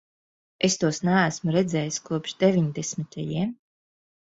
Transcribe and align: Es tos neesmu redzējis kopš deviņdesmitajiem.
Es 0.67 0.77
tos 0.83 1.01
neesmu 1.09 1.55
redzējis 1.57 2.03
kopš 2.11 2.37
deviņdesmitajiem. 2.43 3.59